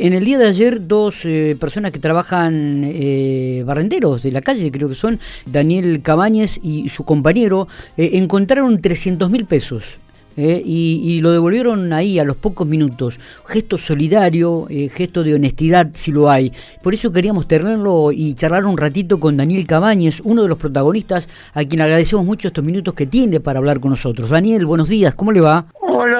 En 0.00 0.12
el 0.12 0.24
día 0.24 0.38
de 0.38 0.46
ayer, 0.46 0.86
dos 0.86 1.24
eh, 1.24 1.56
personas 1.58 1.90
que 1.90 1.98
trabajan 1.98 2.82
eh, 2.84 3.64
barrenderos 3.66 4.22
de 4.22 4.30
la 4.30 4.42
calle, 4.42 4.70
creo 4.70 4.88
que 4.88 4.94
son 4.94 5.18
Daniel 5.44 6.02
Cabañez 6.02 6.60
y 6.62 6.88
su 6.88 7.02
compañero, 7.04 7.66
eh, 7.96 8.10
encontraron 8.14 8.80
300 8.80 9.28
mil 9.28 9.44
pesos. 9.44 9.98
eh, 10.36 10.62
y, 10.64 11.00
y 11.02 11.20
lo 11.20 11.32
devolvieron 11.32 11.92
ahí 11.92 12.20
a 12.20 12.24
los 12.24 12.36
pocos 12.36 12.64
minutos. 12.64 13.18
Gesto 13.44 13.76
solidario, 13.76 14.68
gesto 14.94 15.24
de 15.24 15.34
honestidad, 15.34 15.90
si 15.94 16.12
lo 16.12 16.30
hay. 16.30 16.52
Por 16.80 16.94
eso 16.94 17.10
queríamos 17.10 17.48
tenerlo 17.48 18.12
y 18.12 18.34
charlar 18.34 18.64
un 18.66 18.76
ratito 18.78 19.18
con 19.18 19.36
Daniel 19.36 19.66
Cabañez, 19.66 20.20
uno 20.22 20.42
de 20.42 20.48
los 20.48 20.58
protagonistas, 20.58 21.28
a 21.54 21.64
quien 21.64 21.80
agradecemos 21.80 22.24
mucho 22.24 22.46
estos 22.46 22.64
minutos 22.64 22.94
que 22.94 23.06
tiene 23.06 23.40
para 23.40 23.58
hablar 23.58 23.80
con 23.80 23.90
nosotros. 23.90 24.30
Daniel, 24.30 24.64
buenos 24.64 24.88
días, 24.88 25.12
¿cómo 25.16 25.32
le 25.32 25.40
va? 25.40 25.66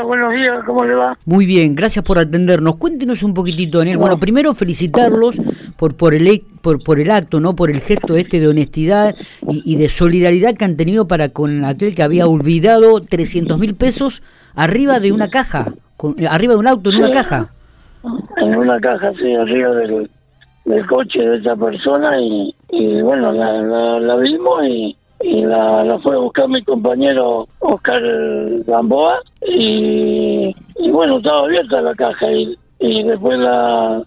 Buenos 0.09 0.35
días, 0.35 0.63
¿cómo 0.65 0.87
le 0.87 0.95
va? 0.95 1.19
Muy 1.27 1.45
bien, 1.45 1.75
gracias 1.75 2.03
por 2.03 2.19
atendernos. 2.19 2.77
Cuéntenos 2.77 3.23
un 3.23 3.35
poquitito, 3.35 3.77
Daniel. 3.77 3.99
Bueno, 3.99 4.19
primero 4.19 4.55
felicitarlos 4.55 5.39
por 5.77 5.97
por 5.97 6.15
el 6.15 6.27
e- 6.27 6.43
por, 6.63 6.83
por 6.83 6.99
el 6.99 7.11
acto, 7.11 7.41
no, 7.41 7.55
por 7.55 7.71
el 7.71 7.81
gesto 7.81 8.17
este 8.17 8.41
de 8.41 8.49
honestidad 8.49 9.15
y, 9.47 9.63
y 9.71 9.77
de 9.77 9.91
solidaridad 9.91 10.55
que 10.55 10.65
han 10.65 10.79
tenido 10.79 11.07
para 11.07 11.29
con 11.29 11.63
aquel 11.67 11.95
que 11.95 12.03
había 12.03 12.27
olvidado 12.27 13.03
300 13.03 13.59
mil 13.59 13.75
pesos 13.75 14.23
arriba 14.55 14.99
de 14.99 15.13
una 15.13 15.29
caja, 15.29 15.67
con- 15.99 16.15
eh, 16.19 16.27
arriba 16.27 16.55
de 16.55 16.59
un 16.61 16.67
auto 16.69 16.89
en 16.89 16.97
una 16.97 17.09
Sí. 17.09 17.13
caja. 17.13 17.53
En 18.39 18.57
una 18.57 18.81
caja 18.81 19.09
así 19.09 19.35
arriba 19.35 19.73
del, 19.75 20.11
del 20.65 20.87
coche 20.87 21.19
de 21.21 21.37
esa 21.37 21.55
persona 21.55 22.19
y, 22.19 22.55
y 22.71 23.03
bueno, 23.03 23.31
la, 23.31 23.53
la, 23.61 24.01
la 24.01 24.17
vimos 24.17 24.65
y, 24.67 24.97
y 25.21 25.43
la, 25.45 25.85
la 25.85 25.99
fue 25.99 26.15
a 26.15 26.19
buscar 26.19 26.49
mi 26.49 26.63
compañero 26.63 27.47
Oscar 27.59 28.01
Gamboa 28.67 29.19
y, 29.47 30.55
y 30.79 30.91
bueno, 30.91 31.19
estaba 31.19 31.41
abierta 31.45 31.81
la 31.81 31.95
caja 31.95 32.33
y, 32.33 32.57
y 32.81 33.03
después 33.05 33.39
la, 33.39 34.03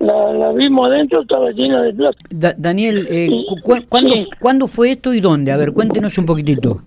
la, 0.00 0.32
la 0.32 0.52
vimos 0.52 0.86
adentro, 0.88 1.22
estaba 1.22 1.50
llena 1.52 1.82
de 1.82 1.92
plata. 1.94 2.18
Da- 2.30 2.54
Daniel, 2.56 3.06
eh, 3.10 3.26
Sí. 3.28 3.46
cu- 3.48 3.60
cu- 3.62 3.84
¿cuándo, 3.88 4.10
Sí. 4.12 4.28
¿cuándo 4.40 4.66
fue 4.66 4.92
esto 4.92 5.12
y 5.14 5.20
dónde? 5.20 5.52
A 5.52 5.56
ver, 5.56 5.72
cuéntenos 5.72 6.16
un 6.18 6.26
poquitito. 6.26 6.80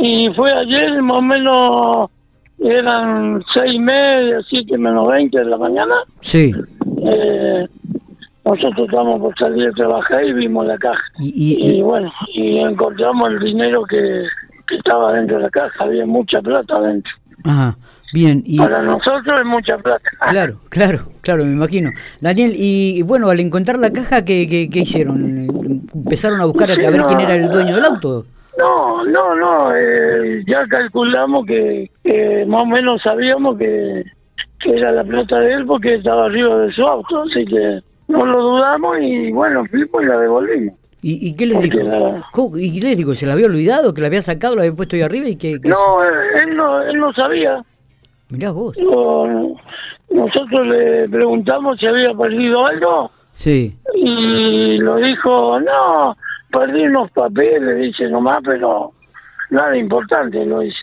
Y 0.00 0.28
fue 0.34 0.50
ayer 0.52 1.00
más 1.02 1.18
o 1.18 1.22
menos, 1.22 2.10
eran 2.58 3.42
seis 3.54 3.74
y 3.74 3.78
media, 3.80 4.38
siete 4.48 4.76
menos 4.78 5.08
veinte 5.08 5.38
de 5.38 5.44
la 5.46 5.56
mañana. 5.58 5.94
Sí. 6.20 6.52
Eh, 7.04 7.66
nosotros 8.44 8.86
estábamos 8.86 9.20
por 9.20 9.36
salir 9.38 9.68
a 9.68 9.72
trabajar 9.72 10.24
y 10.24 10.32
vimos 10.32 10.66
la 10.66 10.78
caja. 10.78 11.02
Y, 11.18 11.56
y- 11.58 11.78
Y 11.78 11.82
bueno, 11.82 12.12
y 12.34 12.58
encontramos 12.58 13.30
el 13.30 13.40
dinero 13.40 13.82
que, 13.84 14.24
que 14.68 14.76
estaba 14.76 15.12
dentro 15.14 15.36
de 15.36 15.42
la 15.44 15.50
caja. 15.50 15.84
Había 15.84 16.06
mucha 16.06 16.40
plata 16.40 16.76
adentro. 16.76 17.12
Ajá, 17.46 17.78
bien. 18.12 18.42
Y, 18.44 18.58
Para 18.58 18.82
nosotros 18.82 19.34
es 19.38 19.46
mucha 19.46 19.78
plata. 19.78 20.08
Claro, 20.30 20.56
claro, 20.68 20.98
claro, 21.22 21.44
me 21.44 21.52
imagino. 21.52 21.90
Daniel, 22.20 22.52
y, 22.54 22.98
y 22.98 23.02
bueno, 23.02 23.28
al 23.28 23.40
encontrar 23.40 23.78
la 23.78 23.92
caja, 23.92 24.24
¿qué, 24.24 24.46
qué, 24.48 24.68
qué 24.70 24.80
hicieron? 24.80 25.48
¿Empezaron 25.94 26.40
a 26.40 26.44
buscar 26.46 26.70
a, 26.70 26.74
a 26.74 26.90
ver 26.90 27.02
quién 27.06 27.20
era 27.20 27.34
el 27.34 27.48
dueño 27.50 27.76
del 27.76 27.84
auto? 27.84 28.26
No, 28.58 29.04
no, 29.04 29.34
no. 29.36 29.76
eh, 29.76 30.42
ya 30.46 30.66
calculamos 30.66 31.44
que, 31.46 31.90
que 32.02 32.44
más 32.46 32.62
o 32.62 32.66
menos 32.66 33.02
sabíamos 33.02 33.58
que, 33.58 34.02
que 34.60 34.70
era 34.78 34.92
la 34.92 35.04
plata 35.04 35.38
de 35.40 35.52
él 35.52 35.66
porque 35.66 35.96
estaba 35.96 36.24
arriba 36.26 36.56
de 36.58 36.72
su 36.72 36.82
auto. 36.82 37.22
Así 37.22 37.44
que 37.44 37.80
no 38.08 38.24
lo 38.24 38.40
dudamos 38.40 38.96
y 39.00 39.30
bueno, 39.32 39.64
fuimos 39.66 40.02
y 40.02 40.06
la 40.06 40.18
devolvimos. 40.18 40.74
¿Y, 41.02 41.28
y 41.28 41.36
qué 41.36 41.46
les 41.46 41.62
dijo? 41.62 41.78
la- 41.78 42.24
¿Cómo- 42.32 42.56
¿Y 42.56 42.72
qué 42.72 42.86
les 42.88 42.96
dijo? 42.96 43.14
¿Se 43.14 43.26
la 43.26 43.34
había 43.34 43.46
olvidado? 43.46 43.92
¿Que 43.94 44.00
la 44.00 44.06
había 44.08 44.22
sacado, 44.22 44.56
la 44.56 44.62
había 44.62 44.74
puesto 44.74 44.96
ahí 44.96 45.02
arriba? 45.02 45.28
y 45.28 45.36
que, 45.36 45.60
que- 45.60 45.68
No, 45.68 46.02
eh, 46.04 46.08
él 46.42 46.56
no, 46.56 46.80
él 46.82 46.96
no 46.98 47.12
sabía. 47.12 47.62
Mirá 48.30 48.50
vos. 48.50 48.76
Nosotros 50.10 50.66
le 50.66 51.08
preguntamos 51.08 51.78
si 51.78 51.86
había 51.86 52.12
perdido 52.14 52.64
algo 52.66 53.10
Sí. 53.32 53.76
y 53.94 54.78
lo 54.78 54.96
dijo, 54.96 55.60
no, 55.60 56.16
perdí 56.50 56.82
unos 56.86 57.10
papeles, 57.10 57.78
dice 57.78 58.08
nomás, 58.08 58.38
pero 58.44 58.92
nada 59.50 59.76
importante, 59.76 60.44
lo 60.46 60.60
dice. 60.60 60.78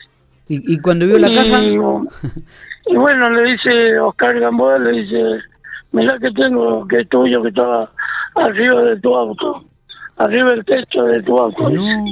¿Y, 0.50 0.74
y 0.76 0.80
cuando 0.80 1.06
vio 1.08 1.18
la 1.18 1.30
caja? 1.34 1.64
y 2.86 2.96
bueno, 2.96 3.30
le 3.32 3.52
dice 3.54 3.98
Oscar 4.00 4.40
Gamboa, 4.40 4.78
le 4.78 4.92
dice, 5.02 5.18
mirá 5.94 6.20
que 6.20 6.30
tengo, 6.32 6.86
que 6.88 7.00
es 7.02 7.10
tuyo, 7.10 7.42
que 7.42 7.50
estaba 7.50 7.90
arriba 8.36 8.82
de 8.84 9.00
tu 9.00 9.16
auto, 9.16 9.64
arriba 10.18 10.51
del 10.51 10.66
techo 10.66 11.03
de 11.06 11.22
tu 11.24 11.38
auto. 11.38 11.69
No. 11.69 12.06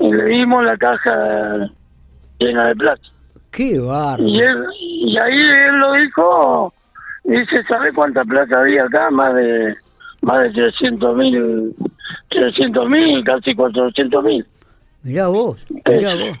Y 0.00 0.12
le 0.12 0.24
dimos 0.26 0.64
la 0.64 0.76
caja 0.76 1.70
llena 2.38 2.68
de 2.68 2.76
plata. 2.76 3.02
Qué 3.50 3.78
bárbaro. 3.78 4.24
Y, 4.28 4.38
él, 4.40 4.64
y 4.80 5.16
ahí 5.18 5.38
él 5.38 5.76
lo 5.78 5.92
dijo, 5.94 6.74
dice, 7.24 7.62
¿sabe 7.68 7.92
cuánta 7.92 8.24
plata 8.24 8.60
había 8.60 8.84
acá? 8.84 9.10
Más 9.10 9.34
de 9.34 9.74
más 10.20 10.42
de 10.42 10.50
300 10.50 11.16
mil, 11.16 11.74
300 12.28 12.88
mil, 12.88 13.24
casi 13.24 13.54
400 13.54 14.24
mil. 14.24 14.44
Mirá 15.04 15.28
vos, 15.28 15.64
mirá 15.86 16.14
vos. 16.16 16.38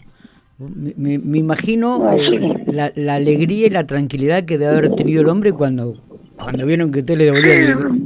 Me, 0.96 1.18
me- 1.18 1.38
imagino 1.38 2.02
Ah, 2.04 2.16
eh, 2.16 2.26
sí. 2.66 2.72
la, 2.72 2.90
la 2.96 3.14
alegría 3.14 3.68
y 3.68 3.70
la 3.70 3.86
tranquilidad 3.86 4.44
que 4.44 4.58
debe 4.58 4.72
haber 4.76 4.94
tenido 4.96 5.22
el 5.22 5.28
hombre 5.28 5.52
cuando 5.52 5.94
cuando 6.36 6.66
vieron 6.66 6.90
que 6.90 6.98
usted 7.00 7.16
le 7.16 7.24
devolvió 7.26 7.52
el- 7.52 7.97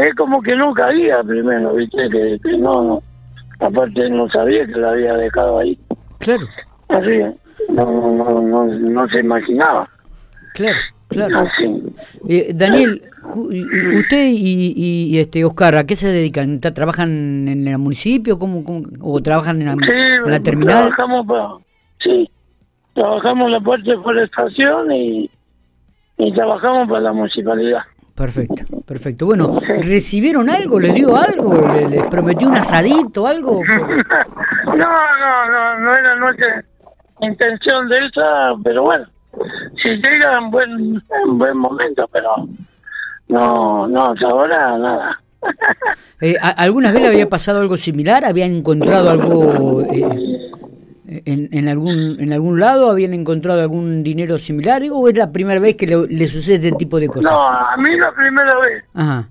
Es 0.00 0.14
como 0.14 0.40
que 0.42 0.54
no 0.56 0.72
caía 0.72 1.22
primero, 1.22 1.74
¿viste? 1.74 2.08
Que, 2.10 2.38
que 2.42 2.56
no, 2.58 2.82
no. 2.82 3.02
Aparte 3.58 4.08
no 4.08 4.28
sabía 4.30 4.66
que 4.66 4.72
la 4.72 4.90
había 4.92 5.14
dejado 5.14 5.58
ahí. 5.58 5.78
Claro, 6.18 6.46
Así, 6.88 7.18
no, 7.68 7.84
no, 7.84 8.40
no, 8.40 8.64
no 8.66 9.08
se 9.08 9.20
imaginaba. 9.20 9.88
claro, 10.54 10.78
claro. 11.08 11.38
Así. 11.40 11.82
Eh, 12.28 12.52
Daniel, 12.54 13.02
usted 13.98 14.26
y, 14.28 14.72
y- 14.76 15.14
y, 15.14 15.18
este 15.18 15.44
Oscar, 15.44 15.76
¿a 15.76 15.84
qué 15.84 15.96
se 15.96 16.08
dedican? 16.08 16.60
¿Ta- 16.60 16.72
¿Trabajan 16.72 17.48
en 17.48 17.68
el 17.68 17.78
municipio 17.78 18.38
¿Cómo, 18.38 18.64
cómo- 18.64 18.86
o 19.02 19.20
trabajan 19.20 19.60
en 19.60 19.66
la, 19.66 19.72
Sí, 19.74 19.90
en 20.24 20.30
la 20.30 20.40
terminal? 20.40 20.76
trabajamos 20.90 21.26
para, 21.26 21.48
sí, 22.02 22.30
trabajamos 22.94 23.50
la 23.50 23.60
parte 23.60 23.90
de 23.90 23.98
forestación 23.98 24.92
y, 24.92 25.30
y 26.18 26.32
trabajamos 26.34 26.88
para 26.88 27.00
la 27.02 27.12
municipalidad. 27.12 27.82
Perfecto, 28.20 28.64
perfecto. 28.86 29.24
Bueno, 29.24 29.50
¿recibieron 29.80 30.50
algo? 30.50 30.78
¿Les 30.78 30.92
dio 30.92 31.16
algo? 31.16 31.66
¿Le- 31.72 31.88
¿Les 31.88 32.04
prometió 32.04 32.48
un 32.48 32.54
asadito 32.56 33.26
algo? 33.26 33.62
No, 34.66 34.76
no, 34.76 35.50
no, 35.50 35.78
no 35.80 35.94
era 35.94 36.14
nuestra 36.16 36.64
intención 37.20 37.88
de 37.88 37.96
esa, 37.96 38.54
pero 38.62 38.82
bueno, 38.82 39.04
si 39.82 39.88
llega 39.90 40.32
en 40.38 40.50
buen, 40.50 40.70
en 41.24 41.38
buen 41.38 41.56
momento, 41.56 42.08
pero 42.12 42.46
no, 43.28 43.86
no, 43.88 44.06
hasta 44.12 44.26
ahora 44.28 44.78
nada. 44.78 45.20
Eh, 46.20 46.36
¿a- 46.40 46.50
¿Alguna 46.50 46.92
vez 46.92 47.02
le 47.02 47.08
había 47.08 47.28
pasado 47.28 47.60
algo 47.60 47.76
similar? 47.76 48.24
¿Habían 48.24 48.54
encontrado 48.54 49.10
algo 49.10 49.82
eh, 49.82 50.29
en, 51.24 51.48
en 51.52 51.68
algún 51.68 52.20
en 52.20 52.32
algún 52.32 52.60
lado? 52.60 52.90
¿Habían 52.90 53.14
encontrado 53.14 53.60
algún 53.60 54.02
dinero 54.02 54.38
similar? 54.38 54.82
¿O 54.92 55.08
es 55.08 55.16
la 55.16 55.32
primera 55.32 55.60
vez 55.60 55.76
que 55.76 55.86
le, 55.86 56.06
le 56.06 56.28
sucede 56.28 56.68
este 56.68 56.78
tipo 56.78 57.00
de 57.00 57.08
cosas? 57.08 57.30
No, 57.30 57.38
a 57.38 57.76
mí 57.76 57.96
la 57.96 58.12
primera 58.12 58.52
vez. 58.60 58.84
Ajá. 58.94 59.28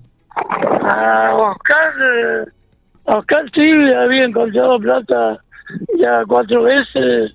A 0.82 1.34
Oscar, 1.34 1.92
eh, 2.00 2.50
Oscar 3.04 3.44
sí 3.54 3.70
había 3.94 4.24
encontrado 4.24 4.78
plata 4.78 5.38
ya 5.98 6.22
cuatro 6.26 6.64
veces, 6.64 7.32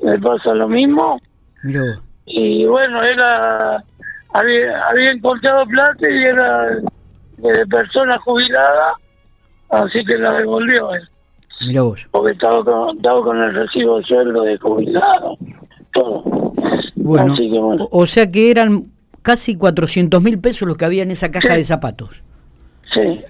le 0.00 0.18
pasa 0.18 0.54
lo 0.54 0.68
mismo. 0.68 1.20
Vos. 1.64 2.02
y 2.26 2.64
bueno 2.66 3.02
era 3.04 3.82
había, 4.32 4.88
había 4.88 5.12
encontrado 5.12 5.64
plata 5.66 6.10
y 6.10 6.24
era 6.24 6.66
de 7.36 7.66
persona 7.66 8.18
jubilada 8.18 8.94
así 9.70 10.04
que 10.04 10.18
la 10.18 10.32
devolvió 10.32 10.92
él 10.94 11.08
Mira 11.66 11.82
vos. 11.82 12.06
porque 12.10 12.32
estaba 12.32 12.64
con, 12.64 12.96
estaba 12.96 13.22
con 13.22 13.40
el 13.40 13.54
recibo 13.54 13.98
de 13.98 14.04
sueldo 14.04 14.42
de 14.42 14.58
jubilado 14.58 15.36
todo 15.92 16.22
Bueno, 16.96 17.32
así 17.32 17.50
que 17.50 17.58
bueno 17.58 17.84
o, 17.90 18.02
o 18.02 18.06
sea 18.06 18.30
que 18.30 18.50
eran 18.50 18.86
casi 19.22 19.56
400 19.56 20.22
mil 20.22 20.38
pesos 20.38 20.66
los 20.66 20.76
que 20.76 20.84
había 20.84 21.02
en 21.02 21.10
esa 21.10 21.30
caja 21.30 21.54
de 21.54 21.64
zapatos. 21.64 22.22
sí 22.92 23.20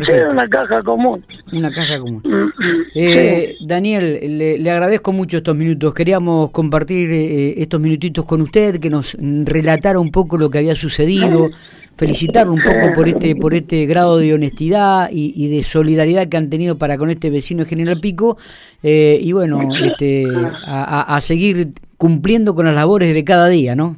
Perfecto. 0.00 0.32
una 0.32 0.48
caja 0.48 0.82
común 0.82 1.24
Una 1.52 1.70
caja 1.72 1.98
común. 1.98 2.22
Mm, 2.24 2.48
Eh, 2.94 3.56
Daniel, 3.60 4.18
le, 4.38 4.58
le 4.58 4.70
agradezco 4.70 5.12
mucho 5.12 5.36
estos 5.38 5.54
minutos. 5.56 5.94
Queríamos 5.94 6.50
compartir 6.50 7.10
eh, 7.10 7.54
estos 7.62 7.80
minutitos 7.80 8.24
con 8.26 8.40
usted, 8.42 8.78
que 8.80 8.90
nos 8.90 9.16
relatara 9.20 9.98
un 9.98 10.10
poco 10.10 10.36
lo 10.38 10.50
que 10.50 10.58
había 10.58 10.74
sucedido, 10.74 11.50
felicitarlo 11.96 12.52
un 12.52 12.62
poco 12.62 12.92
por 12.94 13.08
este 13.08 13.36
por 13.36 13.54
este 13.54 13.86
grado 13.86 14.18
de 14.18 14.34
honestidad 14.34 15.08
y, 15.12 15.32
y 15.36 15.48
de 15.54 15.62
solidaridad 15.62 16.28
que 16.28 16.36
han 16.36 16.50
tenido 16.50 16.76
para 16.76 16.98
con 16.98 17.08
este 17.10 17.30
vecino 17.30 17.62
de 17.64 17.68
General 17.70 18.00
Pico 18.00 18.36
eh, 18.82 19.18
y 19.20 19.32
bueno, 19.32 19.60
este, 19.84 20.26
a, 20.66 21.14
a- 21.16 21.20
seguir 21.20 21.68
cumpliendo 21.96 22.54
con 22.54 22.66
las 22.66 22.74
labores 22.74 23.14
de 23.14 23.22
cada 23.24 23.48
día, 23.48 23.76
¿no? 23.76 23.96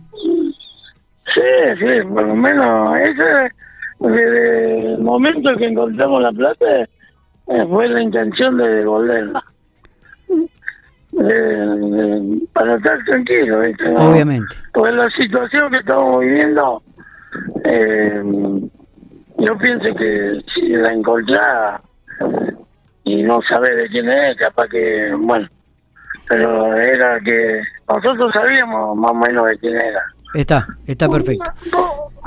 sí 1.35 1.43
sí 1.79 1.87
por 2.09 2.27
lo 2.27 2.35
menos 2.37 2.97
ese 3.01 3.51
desde 4.01 4.79
el 4.79 4.99
momento 4.99 5.57
que 5.57 5.67
encontramos 5.67 6.23
la 6.23 6.33
plata 6.33 6.83
eh, 6.83 6.89
fue 7.69 7.89
la 7.89 8.03
intención 8.03 8.57
de 8.59 8.69
devolverla 8.69 9.45
eh, 11.19 12.41
para 12.53 12.77
estar 12.77 12.99
tranquilo 13.05 13.61
¿viste? 13.61 13.89
¿no? 13.91 14.11
Obviamente. 14.11 14.55
Pues 14.73 14.95
la 14.95 15.09
situación 15.11 15.71
que 15.71 15.79
estamos 15.79 16.21
viviendo 16.21 16.83
Eh, 17.65 18.23
yo 19.39 19.59
pienso 19.59 19.95
que 19.95 20.41
si 20.55 20.69
la 20.69 20.93
encontrás 20.93 21.81
y 23.05 23.23
no 23.23 23.41
sabes 23.49 23.77
de 23.77 23.89
quién 23.89 24.09
es, 24.09 24.37
capaz 24.37 24.67
que, 24.69 25.13
bueno, 25.19 25.47
pero 26.29 26.75
era 26.77 27.21
que 27.21 27.61
nosotros 27.89 28.33
sabíamos 28.33 28.97
más 28.97 29.11
o 29.11 29.15
menos 29.15 29.47
de 29.49 29.59
quién 29.59 29.77
era. 29.77 30.03
Está, 30.35 30.67
está 30.87 31.09
perfecto. 31.09 31.45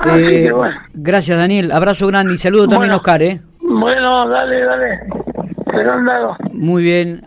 Así 0.00 0.22
Eh, 0.24 0.42
que 0.44 0.52
bueno. 0.52 0.74
Gracias, 0.94 1.36
Daniel. 1.38 1.72
Abrazo 1.72 2.06
grande 2.06 2.34
y 2.34 2.38
saludo 2.38 2.66
también 2.68 2.92
a 2.92 2.96
Oscar, 2.96 3.22
¿eh? 3.22 3.40
Bueno, 3.60 4.28
dale, 4.28 4.64
dale. 4.64 5.00
Pero 5.70 5.92
andado. 5.92 6.36
Muy 6.52 6.82
bien. 6.82 7.18